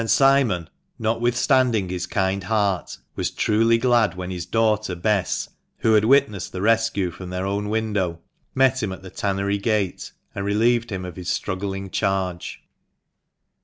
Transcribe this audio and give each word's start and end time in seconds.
7 0.01 0.07
Simon, 0.07 0.67
notwithstanding 0.97 1.87
his 1.89 2.07
kind 2.07 2.45
heart, 2.45 2.97
was 3.15 3.29
truly 3.29 3.77
glad 3.77 4.15
when 4.15 4.31
his 4.31 4.47
daughter 4.47 4.95
Bess, 4.95 5.49
who 5.77 5.93
had 5.93 6.05
witnessed 6.05 6.51
the 6.53 6.61
rescue 6.63 7.11
from 7.11 7.29
their 7.29 7.45
own 7.45 7.69
window, 7.69 8.19
met 8.55 8.81
him 8.81 8.91
at 8.91 9.03
the 9.03 9.11
tannery 9.11 9.59
gate, 9.59 10.11
and 10.33 10.43
relieved 10.43 10.91
him 10.91 11.05
of 11.05 11.17
his 11.17 11.29
struggling 11.29 11.91
charge. 11.91 12.63